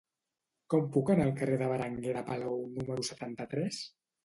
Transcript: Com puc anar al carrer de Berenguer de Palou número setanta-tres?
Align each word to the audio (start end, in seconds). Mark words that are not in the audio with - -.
Com 0.73 0.87
puc 0.95 1.11
anar 1.15 1.27
al 1.29 1.35
carrer 1.41 1.59
de 1.63 1.69
Berenguer 1.73 2.15
de 2.17 2.25
Palou 2.33 2.59
número 2.81 3.07
setanta-tres? 3.13 3.87